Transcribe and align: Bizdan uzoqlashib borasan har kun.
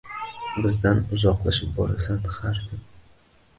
Bizdan 0.63 1.01
uzoqlashib 1.17 1.77
borasan 1.77 2.27
har 2.41 2.65
kun. 2.65 2.83